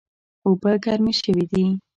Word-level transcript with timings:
اوبه 0.45 0.71
ګرمې 0.83 1.13
شوې 1.21 1.45
دي 1.51 1.65